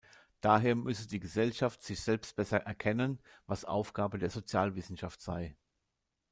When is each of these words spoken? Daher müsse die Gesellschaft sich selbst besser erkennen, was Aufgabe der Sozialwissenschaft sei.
Daher 0.39 0.73
müsse 0.73 1.07
die 1.07 1.19
Gesellschaft 1.19 1.83
sich 1.83 2.01
selbst 2.01 2.35
besser 2.35 2.57
erkennen, 2.57 3.19
was 3.45 3.65
Aufgabe 3.65 4.17
der 4.17 4.31
Sozialwissenschaft 4.31 5.21
sei. 5.21 5.55